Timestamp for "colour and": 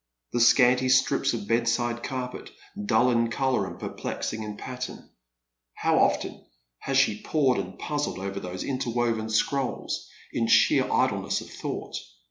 3.29-3.77